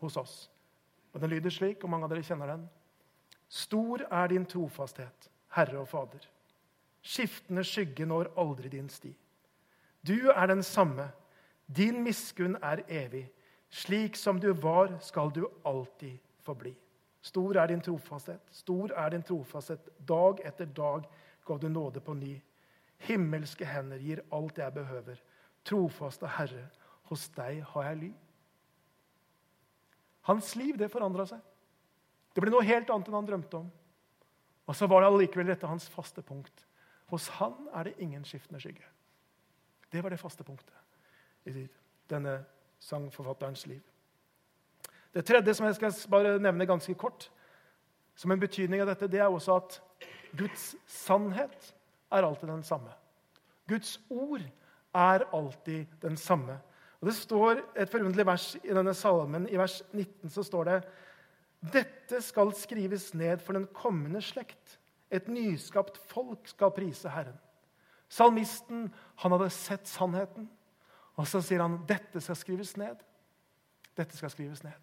[0.00, 0.50] hos oss.
[1.12, 2.68] Og Den lyder slik, og mange av dere kjenner den.
[3.48, 6.24] Stor er din trofasthet, Herre og Fader.
[7.02, 9.12] Skiftende skygge når aldri din sti.
[10.06, 11.08] Du er den samme.
[11.66, 13.26] Din miskunn er evig.
[13.70, 16.74] Slik som du var, skal du alltid forbli.
[17.26, 19.88] Stor er din trofasthet, stor er din trofasthet.
[20.08, 21.08] Dag etter dag
[21.46, 22.36] gav du nåde på ny.
[23.08, 25.18] Himmelske hender gir alt jeg behøver.
[25.66, 26.68] Trofaste Herre,
[27.10, 28.12] hos deg har jeg ly.
[30.30, 31.42] Hans liv det forandra seg.
[32.34, 33.66] Det ble noe helt annet enn han drømte om.
[34.66, 36.66] Og så var det allikevel dette hans faste punkt.
[37.12, 38.84] Hos han er det ingen skiftende skygge.
[39.92, 40.74] Det var det faste punktet
[41.46, 41.68] i
[42.10, 42.40] denne
[42.82, 43.82] sangforfatterens liv.
[45.14, 47.30] Det tredje som jeg skal bare nevne ganske kort,
[48.16, 49.78] som en betydning av dette, det er også at
[50.36, 51.72] Guds sannhet
[52.12, 52.92] er alltid den samme.
[53.68, 54.42] Guds ord
[54.94, 56.58] er alltid den samme.
[57.00, 59.48] Og Det står et forunderlig vers i denne salmen.
[59.48, 60.76] I vers 19 så står det
[61.60, 64.78] dette skal skrives ned for den kommende slekt.
[65.10, 67.38] Et nyskapt folk skal prise Herren.
[68.08, 68.88] Salmisten
[69.22, 70.48] han hadde sett sannheten,
[71.16, 73.00] og så sier han dette skal skrives ned.
[73.96, 74.76] Dette skal skrives ned.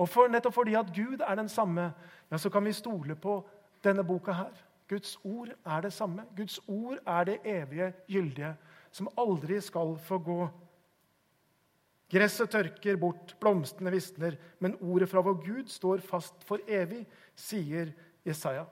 [0.00, 1.92] Og for, Nettopp fordi at Gud er den samme,
[2.30, 3.40] ja, så kan vi stole på
[3.84, 4.52] denne boka her.
[4.88, 6.24] Guds ord er det samme.
[6.36, 8.54] Guds ord er det evige, gyldige,
[8.90, 10.48] som aldri skal få gå.
[12.10, 17.04] Gresset tørker bort, blomstene visner, men ordet fra vår Gud står fast for evig,
[17.38, 17.92] sier
[18.26, 18.64] Jesaja.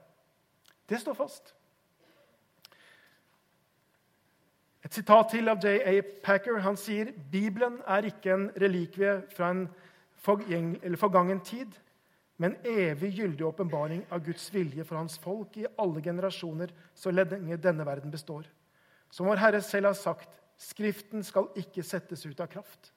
[0.89, 1.55] Det står fast.
[4.83, 6.01] Et sitat til av J.A.
[6.25, 6.59] Packer.
[6.65, 9.67] Han sier Bibelen er ikke en relikvie fra en
[10.25, 11.71] forgangen tid,
[12.39, 17.59] men evig gyldig åpenbaring av Guds vilje for hans folk i alle generasjoner, så lenge
[17.61, 18.47] denne verden består.
[19.11, 22.89] Som vår Herre selv har sagt, Skriften skal ikke settes ut av kraft.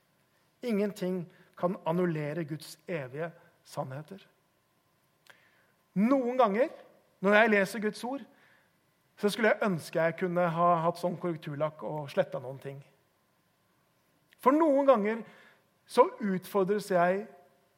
[0.61, 1.23] Ingenting
[1.57, 3.31] kan annullere Guds evige
[3.63, 4.21] sannheter.
[5.93, 6.69] Noen ganger
[7.21, 8.23] når jeg leser Guds ord,
[9.17, 12.79] så skulle jeg ønske jeg kunne ha hatt sånn korrekturlakk og sletta noen ting.
[14.41, 15.21] For noen ganger
[15.85, 17.27] så utfordres jeg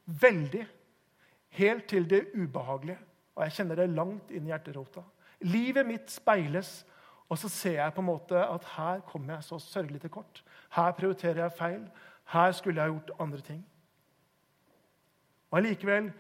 [0.06, 0.64] veldig.
[1.54, 2.98] Helt til det ubehagelige.
[3.36, 5.04] Og jeg kjenner det langt inn i hjerterota.
[5.44, 6.84] Livet mitt speiles,
[7.28, 10.44] og så ser jeg på en måte at her kommer jeg så sørgelig til kort.
[10.74, 11.84] Her prioriterer jeg feil.
[12.32, 13.66] Her skulle jeg gjort andre ting.
[15.52, 16.12] Og allikevel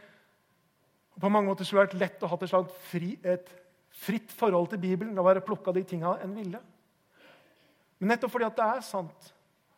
[1.21, 3.49] På mange måter skulle det vært lett å ha et, fri, et
[3.93, 6.59] fritt forhold til Bibelen og være plukka de tinga en ville.
[7.99, 9.27] Men nettopp fordi det er sant,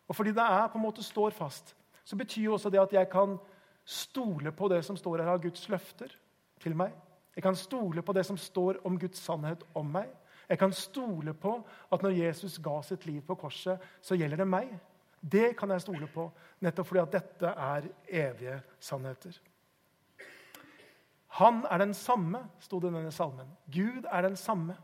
[0.08, 2.92] og fordi det er på en måte står fast, så betyr jo også det at
[2.96, 3.36] jeg kan
[3.84, 6.16] stole på det som står her av Guds løfter
[6.62, 6.94] til meg.
[7.36, 10.08] Jeg kan stole på det som står om Guds sannhet om meg.
[10.48, 11.58] Jeg kan stole på
[11.92, 14.70] at når Jesus ga sitt liv på korset, så gjelder det meg.
[15.20, 19.38] Det kan jeg stole på, nettopp fordi at dette er evige sannheter.
[21.36, 23.48] Han er den samme, sto det i denne salmen.
[23.72, 24.76] Gud er den samme.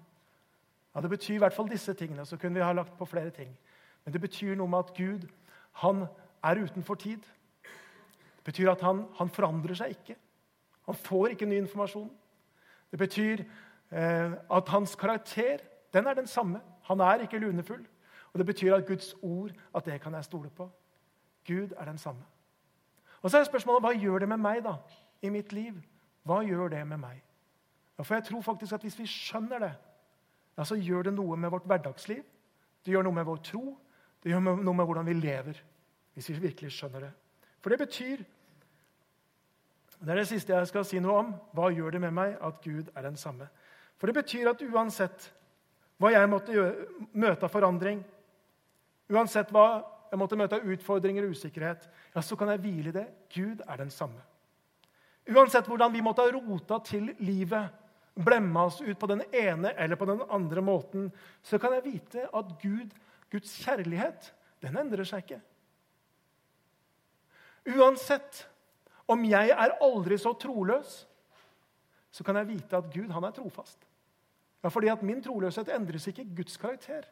[0.94, 2.26] Ja, Det betyr i hvert fall disse tingene.
[2.26, 3.58] Så kunne vi ha lagt på flere ting.
[4.04, 5.28] Men det betyr noe med at Gud
[5.72, 6.06] han
[6.44, 7.22] er utenfor tid.
[8.36, 10.16] Det betyr at han, han forandrer seg ikke.
[10.86, 12.10] Han får ikke ny informasjon.
[12.90, 13.44] Det betyr
[13.90, 15.62] eh, at hans karakter
[15.94, 16.60] den er den samme.
[16.82, 17.86] Han er ikke lunefull.
[18.32, 20.70] Og det betyr at Guds ord at det kan jeg stole på.
[21.46, 22.24] Gud er den samme.
[23.22, 24.76] Og så er spørsmålet hva gjør det med meg da,
[25.22, 25.76] i mitt liv?
[26.26, 27.22] Hva gjør det med meg?
[28.02, 29.72] For jeg tror faktisk at Hvis vi skjønner det,
[30.58, 32.22] ja, så gjør det noe med vårt hverdagsliv.
[32.84, 33.78] Det gjør noe med vår tro.
[34.22, 35.62] Det gjør noe med hvordan vi lever.
[36.14, 37.12] Hvis vi virkelig skjønner det.
[37.60, 38.24] For det betyr
[40.02, 41.28] Det er det siste jeg skal si noe om.
[41.54, 43.46] Hva gjør det med meg at Gud er den samme?
[43.96, 45.28] For det betyr at uansett
[46.02, 48.00] hva jeg måtte gjøre, møte av forandring,
[49.12, 49.66] uansett hva
[50.12, 53.06] jeg måtte møte av utfordringer og usikkerhet, ja, så kan jeg hvile i det.
[53.32, 54.20] Gud er den samme.
[55.30, 57.70] Uansett hvordan vi måtte ha rota til livet,
[58.12, 61.06] blemma oss ut på den ene eller på den andre måten,
[61.40, 62.90] så kan jeg vite at Gud,
[63.32, 65.40] Guds kjærlighet, den endrer seg ikke.
[67.72, 68.42] Uansett
[69.08, 71.06] om jeg er aldri så troløs,
[72.12, 73.78] så kan jeg vite at Gud han er trofast.
[74.62, 77.08] Ja, fordi at Min troløshet endres ikke Guds karakter.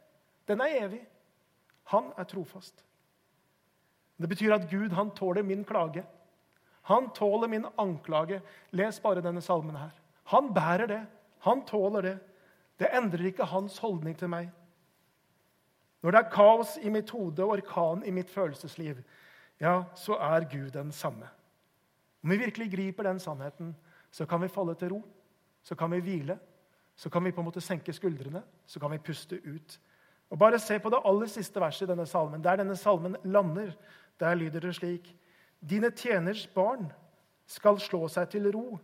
[0.46, 1.00] Den er evig.
[1.90, 2.84] Han er trofast.
[4.20, 6.04] Det betyr at Gud han tåler min klage.
[6.82, 8.40] Han tåler min anklage.
[8.70, 9.94] Les bare denne salmen her.
[10.32, 11.00] Han bærer det.
[11.46, 12.18] Han tåler det.
[12.78, 14.50] Det endrer ikke hans holdning til meg.
[16.00, 19.02] Når det er kaos i mitt hode og orkan i mitt følelsesliv,
[19.60, 21.28] ja, så er Gud den samme.
[22.24, 23.74] Om vi virkelig griper den sannheten,
[24.10, 25.02] så kan vi falle til ro.
[25.62, 26.38] Så kan vi hvile.
[26.96, 28.42] Så kan vi på en måte senke skuldrene.
[28.66, 29.80] Så kan vi puste ut.
[30.30, 32.42] Og Bare se på det aller siste verset i denne salmen.
[32.42, 33.74] Der denne salmen lander,
[34.20, 35.16] der lyder det slik
[35.60, 36.86] Dine tjeners barn
[37.46, 38.78] skal slå seg til ro.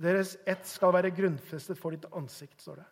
[0.00, 2.86] Deres ett skal være grunnfestet for ditt ansikt, står det.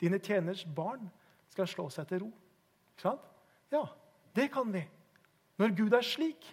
[0.00, 1.10] Dine tjeners barn
[1.52, 2.30] skal slå seg til ro.
[2.94, 3.28] Ikke sant?
[3.72, 3.84] Ja,
[4.34, 4.86] det kan vi.
[5.60, 6.48] Når Gud er slik,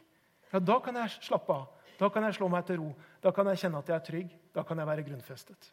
[0.51, 1.69] ja, da kan jeg slappe av.
[1.99, 2.91] Da kan jeg slå meg til ro.
[3.23, 4.35] Da kan jeg kjenne at jeg er trygg.
[4.55, 5.71] Da kan jeg være grunnfestet.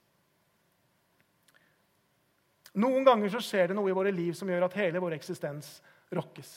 [2.77, 5.79] Noen ganger så skjer det noe i våre liv som gjør at hele vår eksistens
[6.12, 6.51] rokkes.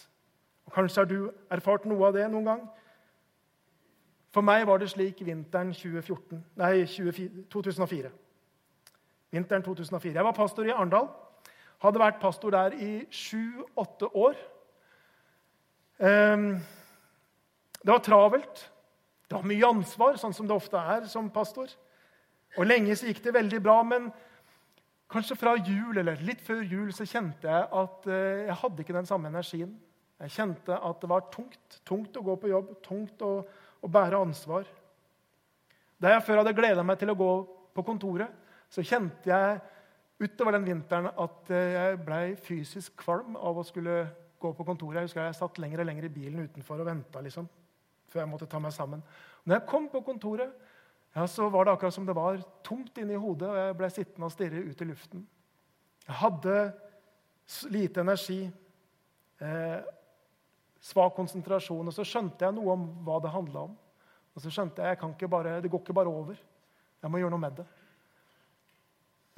[0.68, 1.20] Og Kanskje har du
[1.52, 2.66] erfart noe av det noen gang.
[4.36, 6.74] For meg var det slik vinteren 2014, nei,
[7.50, 8.12] 2004.
[9.34, 10.14] Vinteren 2004.
[10.14, 11.10] Jeg var pastor i Arendal.
[11.82, 14.38] Hadde vært pastor der i sju-åtte år.
[16.04, 16.60] Ehm,
[17.80, 18.66] det var travelt.
[19.30, 21.70] Det var mye ansvar, sånn som det ofte er som pastor.
[22.58, 24.10] Og Lenge så gikk det veldig bra, men
[25.10, 28.98] kanskje fra jul eller litt før jul så kjente jeg at eh, jeg hadde ikke
[28.98, 29.72] den samme energien.
[30.20, 31.80] Jeg kjente at det var tungt.
[31.88, 33.32] Tungt å gå på jobb, tungt å,
[33.80, 34.68] å bære ansvar.
[36.00, 37.32] Da jeg før hadde gleda meg til å gå
[37.76, 38.32] på kontoret,
[38.70, 39.60] så kjente jeg
[40.20, 44.04] utover den vinteren at eh, jeg blei fysisk kvalm av å skulle
[44.40, 45.02] gå på kontoret.
[45.02, 47.24] Jeg husker jeg satt lenger og lenger i bilen utenfor og venta.
[47.24, 47.48] Liksom
[48.10, 49.02] før jeg måtte ta meg sammen.
[49.46, 50.54] Når jeg kom på kontoret,
[51.16, 54.28] ja, så var det akkurat som det var tomt inni hodet, og jeg ble sittende
[54.28, 55.24] og stirre ut i luften.
[56.06, 56.58] Jeg hadde
[57.74, 58.52] lite energi,
[59.42, 59.80] eh,
[60.80, 63.78] svak konsentrasjon, og så skjønte jeg noe om hva det handla om.
[64.36, 66.38] Og så skjønte jeg at det går ikke bare over.
[67.02, 67.66] Jeg må gjøre noe med det.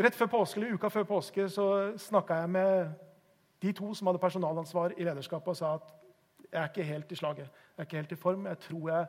[0.02, 1.66] Rett før påske, eller Uka før påske så
[1.98, 2.94] snakka jeg med
[3.62, 5.92] de to som hadde personalansvar i lederskapet, og sa at
[6.52, 7.48] jeg er ikke helt i slaget.
[7.48, 8.46] Jeg er ikke helt i form.
[8.46, 9.06] Jeg tror jeg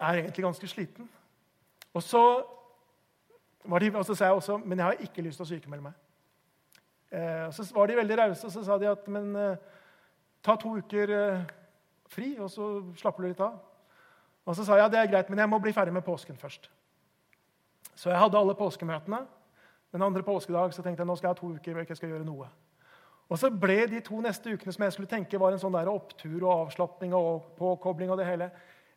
[0.00, 1.08] er egentlig ganske sliten.
[1.94, 2.22] Og så,
[3.80, 6.00] de, og så sa jeg også men jeg har ikke lyst til å sykemelde meg.
[7.14, 9.56] Eh, Så var de veldig rause og så sa de at men eh,
[10.42, 11.44] ta to uker eh,
[12.10, 12.66] fri, og så
[12.98, 13.60] slapper du litt av.
[14.44, 16.36] Og så sa jeg ja, det er greit, men jeg må bli ferdig med påsken
[16.36, 16.68] først.
[17.94, 19.22] Så jeg hadde alle påskemøtene.
[19.94, 21.96] Den andre påskedag så tenkte jeg nå skal jeg ha to uker hvor jeg ikke
[22.00, 22.50] skal gjøre noe.
[23.30, 25.88] Og så ble de to neste ukene som jeg skulle tenke var en sånn der
[25.88, 28.50] opptur og avslapning og påkobling, og det hele,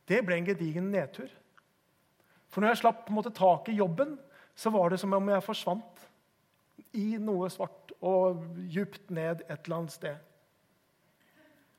[0.10, 1.30] det ble en gedigen nedtur.
[2.52, 4.16] For når jeg slapp på en måte tak i jobben,
[4.58, 6.08] så var det som om jeg forsvant
[6.98, 10.24] i noe svart og djupt ned et eller annet sted.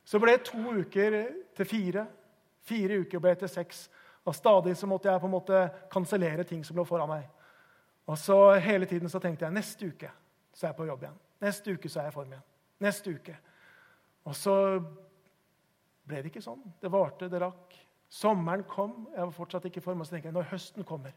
[0.09, 1.19] Så ble det to uker
[1.57, 2.05] til fire.
[2.69, 3.89] Fire uker ble til seks.
[4.29, 7.27] Og stadig så måtte jeg på en måte kansellere ting som lå foran meg.
[8.09, 10.11] Og så hele tiden så tenkte jeg neste uke
[10.59, 11.19] så er jeg på jobb igjen.
[11.45, 12.47] Neste uke så er jeg i form igjen.
[12.83, 13.35] Neste uke.
[14.27, 14.55] Og så
[16.09, 16.65] ble det ikke sånn.
[16.81, 17.77] Det varte, det rakk.
[18.09, 20.01] Sommeren kom, jeg var fortsatt ikke i form.
[20.01, 21.13] Og så tenker jeg når høsten kommer,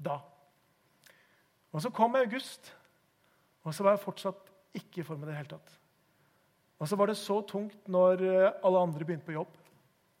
[0.00, 0.18] da.
[1.74, 2.70] Og så kom august,
[3.62, 5.72] og så var jeg fortsatt ikke i form i det hele tatt.
[6.78, 9.56] Og så var det så tungt når eh, alle andre begynte på jobb,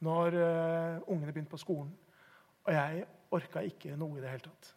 [0.04, 1.90] når uh, ungene begynte på skolen.
[2.64, 4.70] Og jeg orka ikke noe i det hele tatt.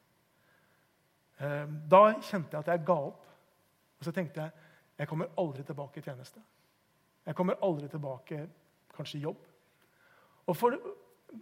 [1.41, 3.25] Uh, da kjente jeg at jeg ga opp.
[3.99, 4.65] Og så tenkte jeg
[4.97, 6.41] jeg kommer aldri tilbake i tjeneste.
[7.25, 8.39] Jeg kommer aldri tilbake
[8.95, 9.43] kanskje i jobb.
[10.47, 10.77] Og, for,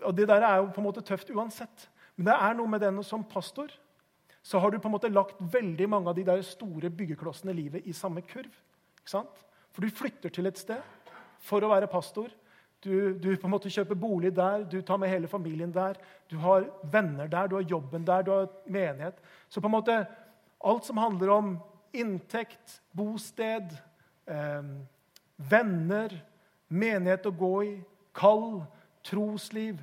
[0.01, 1.89] og, Det der er jo på en måte tøft uansett.
[2.15, 3.71] Men det er noe med den som pastor
[4.45, 7.57] så har du på en måte lagt veldig mange av de der store byggeklossene i
[7.63, 8.51] livet i samme kurv.
[8.99, 9.39] Ikke sant?
[9.73, 11.09] For du flytter til et sted
[11.41, 12.29] for å være pastor.
[12.85, 15.97] Du, du, på en måte kjøper bolig der, du tar med hele familien der.
[16.29, 19.17] Du har venner der, du har jobben der, du har menighet.
[19.49, 19.97] Så på en måte
[20.61, 21.51] alt som handler om
[21.97, 23.73] inntekt, bosted,
[24.29, 24.69] eh,
[25.37, 26.13] venner,
[26.69, 27.75] menighet å gå i,
[28.13, 28.61] kall,
[29.05, 29.79] trosliv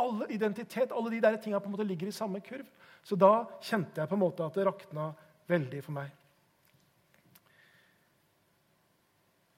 [0.00, 2.66] alle, Identitet, alle de der tinga ligger i samme kurv.
[3.02, 5.12] Så da kjente jeg på en måte at det rakna
[5.48, 6.10] veldig for meg.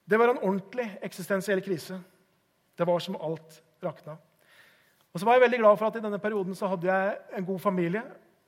[0.04, 1.98] Det var en ordentlig eksistensiell krise.
[2.76, 4.16] Det var som alt rakna.
[5.12, 7.46] Og så var jeg veldig glad for at i denne perioden så hadde jeg en
[7.46, 8.02] god familie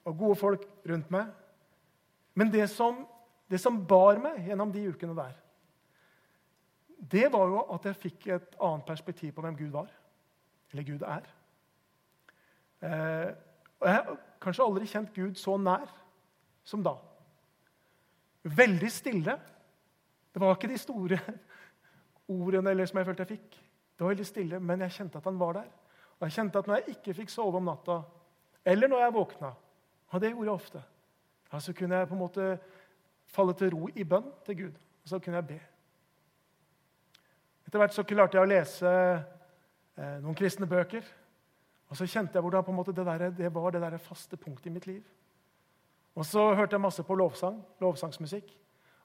[0.04, 1.28] og gode folk rundt meg.
[2.34, 3.04] Men det som,
[3.50, 5.34] det som bar meg gjennom de ukene der,
[6.98, 9.90] det var jo at jeg fikk et annet perspektiv på hvem Gud var.
[10.74, 11.26] Eller Gud er.
[12.82, 13.34] Eh,
[13.78, 15.86] og Jeg har kanskje aldri kjent Gud så nær
[16.66, 16.96] som da.
[18.42, 19.36] Veldig stille.
[20.34, 21.18] Det var ikke de store
[22.40, 23.60] ordene eller som jeg følte jeg fikk.
[23.94, 25.70] Det var veldig stille, Men jeg kjente at han var der.
[26.18, 28.00] Og jeg kjente at når jeg ikke fikk sove om natta,
[28.64, 29.52] eller når jeg våkna,
[30.08, 30.82] og det gjorde jeg ofte,
[31.52, 32.48] ja, så kunne jeg på en måte
[33.30, 34.82] falle til ro i bønn til Gud.
[35.04, 35.60] Og så kunne jeg be.
[37.66, 38.90] Etter hvert så klarte jeg å lese
[39.98, 41.04] eh, noen kristne bøker.
[41.88, 44.74] Og så kjente jeg hvordan måte, det, der, det, var det der faste punktet i
[44.74, 45.02] mitt liv.
[46.14, 48.52] Og så hørte jeg masse på lovsang, lovsangsmusikk.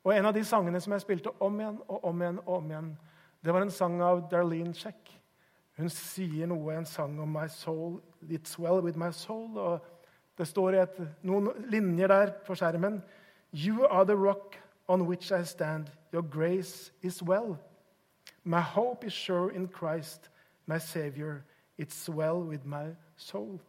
[0.03, 2.71] Og en av de sangene som jeg spilte om igjen og om igjen, og om
[2.71, 2.91] igjen,
[3.45, 5.11] det var en sang av Darlene Check.
[5.79, 9.57] Hun sier noe i en sang om 'My soul, it's well with my soul'.
[9.57, 9.79] og
[10.37, 13.03] Det står et, noen linjer der på skjermen.
[13.53, 14.55] 'You are the rock
[14.87, 15.87] on which I stand.
[16.13, 17.57] Your grace is well.'
[18.43, 20.31] 'My hope is sure in Christ,
[20.69, 21.41] my Savior.'
[21.79, 23.59] It's well with my soul.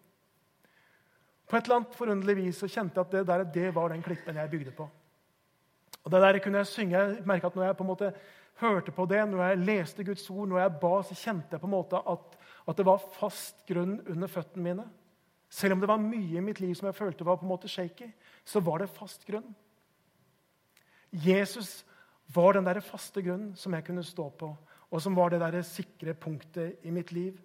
[1.46, 4.02] På et eller annet forunderlig vis så kjente jeg at det, der, det var den
[4.02, 4.88] klippen jeg bygde på.
[6.04, 8.12] Og det der kunne Jeg synge, jeg merket at når jeg på en måte
[8.60, 11.66] hørte på det, når jeg leste Guds ord, når jeg ba, så kjente jeg på
[11.66, 14.86] en måte at, at det var fast grunn under føttene mine.
[15.50, 17.68] Selv om det var mye i mitt liv som jeg følte var på en måte
[17.68, 18.10] shaky,
[18.44, 19.54] så var det fast grunn.
[21.10, 21.84] Jesus
[22.34, 24.52] var den der faste grunnen som jeg kunne stå på,
[24.90, 27.38] og som var det der sikre punktet i mitt liv.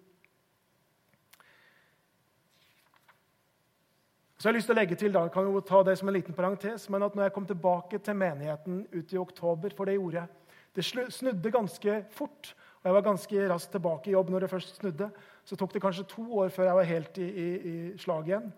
[4.36, 6.14] Så jeg har lyst til å legge til, da, kan jo ta det som en
[6.14, 9.96] liten parentes, men at når jeg kom tilbake til menigheten ut i oktober, for det
[9.96, 10.42] gjorde jeg
[10.76, 12.50] Det snudde ganske fort,
[12.82, 15.08] og jeg var ganske raskt tilbake i jobb når det først snudde.
[15.42, 18.52] Så tok det kanskje to år før jeg var helt i, i, i slag igjen.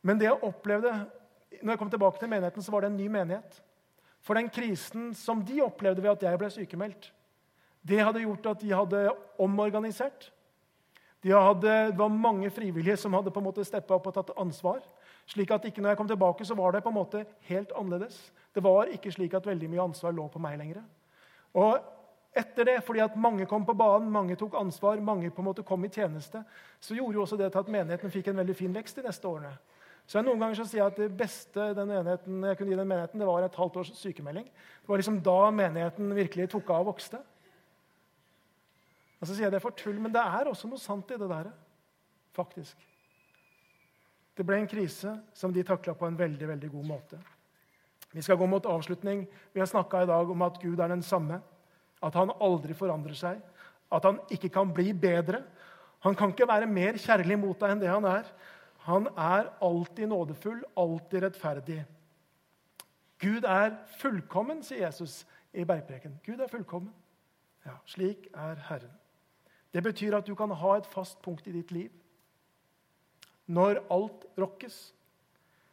[0.00, 0.94] Men det jeg opplevde
[1.60, 3.60] når jeg kom tilbake til menigheten, så var det en ny menighet.
[4.24, 7.10] For den krisen som de opplevde ved at jeg ble sykemeldt,
[7.84, 9.02] det hadde gjort at de hadde
[9.40, 10.30] omorganisert.
[11.24, 14.34] De hadde, det var mange frivillige som hadde på en måte steppa opp og tatt
[14.40, 14.82] ansvar.
[15.28, 18.18] Slik at ikke når jeg kom tilbake, så var det på en måte helt annerledes.
[18.52, 20.82] Det var ikke slik at veldig mye ansvar lå på meg lenger.
[21.56, 21.78] Og
[22.34, 25.64] etter det, fordi at mange kom på banen, mange tok ansvar, mange på en måte
[25.64, 26.42] kom i tjeneste,
[26.80, 29.28] så gjorde jo også det til at menigheten fikk en veldig fin vekst de neste
[29.28, 29.54] årene.
[30.04, 32.80] Så jeg Noen ganger så sier jeg at det beste den enheten, jeg kunne gi
[32.80, 34.50] den menigheten, det var et halvt års sykemelding.
[34.50, 37.22] Det var liksom da menigheten virkelig tok av og vokste.
[39.24, 41.16] Og så sier jeg det er for tull, men det er også noe sant i
[41.16, 41.46] det der.
[42.36, 42.76] Faktisk.
[44.36, 47.20] Det ble en krise som de takla på en veldig veldig god måte.
[48.12, 49.22] Vi skal gå mot avslutning.
[49.54, 51.38] Vi har snakka i dag om at Gud er den samme.
[52.04, 53.38] At han aldri forandrer seg.
[53.88, 55.40] At han ikke kan bli bedre.
[56.04, 58.28] Han kan ikke være mer kjærlig mot deg enn det han er.
[58.84, 61.78] Han er alltid nådefull, alltid rettferdig.
[63.24, 65.22] Gud er fullkommen, sier Jesus
[65.56, 66.20] i bergpreken.
[66.26, 66.92] Gud er fullkommen.
[67.64, 68.92] Ja, slik er Herren.
[69.74, 71.90] Det betyr at du kan ha et fast punkt i ditt liv
[73.50, 74.76] når alt rokkes.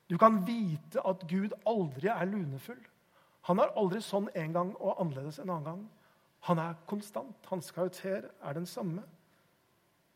[0.09, 2.81] Du kan vite at Gud aldri er lunefull.
[3.47, 5.85] Han er aldri sånn en gang og annerledes en annen gang.
[6.49, 7.37] Han er konstant.
[7.47, 9.05] Hans karakter er den samme.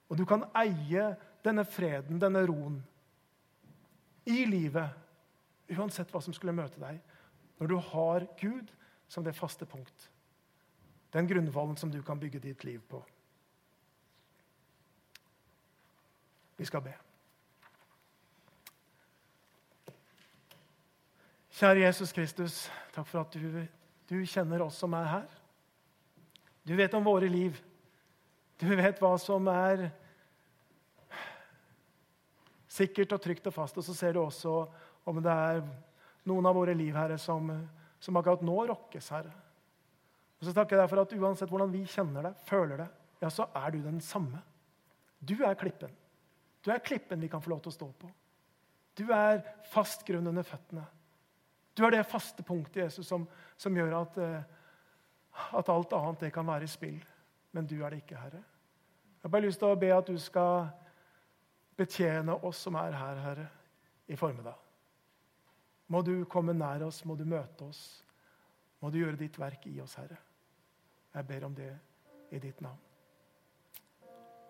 [0.09, 1.13] Og du kan eie
[1.45, 2.81] denne freden, denne roen,
[4.25, 4.89] i livet,
[5.77, 6.97] uansett hva som skulle møte deg,
[7.61, 8.71] når du har Gud
[9.07, 10.09] som det faste punkt.
[11.13, 12.99] Den grunnvollen som du kan bygge ditt liv på.
[16.55, 16.93] Vi skal be.
[21.55, 22.55] Kjære Jesus Kristus,
[22.91, 23.61] takk for at du,
[24.09, 25.37] du, kjenner oss som er her.
[26.67, 27.55] Du vet om våre liv.
[28.59, 29.85] Du vet hva som er
[32.71, 33.79] sikkert og trygt og fast.
[33.79, 34.65] Og så ser du også
[35.07, 35.63] om det er
[36.27, 37.51] noen av våre liv Herre, som,
[38.03, 39.31] som akkurat nå rokkes, Herre.
[40.41, 42.89] Og så takker jeg deg for at uansett hvordan vi kjenner det, føler det,
[43.21, 44.41] ja, så er du den samme.
[45.23, 45.93] Du er klippen.
[46.65, 48.09] Du er klippen vi kan få lov til å stå på.
[48.97, 50.85] Du er fast grunn under føttene.
[51.75, 54.43] Du er det faste punktet, Jesus, som, som gjør at, eh,
[55.59, 57.01] at alt annet det kan være i spill.
[57.51, 58.39] Men du er det ikke, Herre.
[58.39, 60.69] Jeg har bare lyst til å be at du skal
[61.75, 63.49] betjene oss som er her, Herre,
[64.07, 64.55] i formiddag.
[65.91, 67.83] Må du komme nær oss, må du møte oss.
[68.81, 70.17] Må du gjøre ditt verk i oss, Herre.
[71.15, 71.71] Jeg ber om det
[72.31, 72.81] i ditt navn.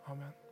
[0.06, 0.45] Amen.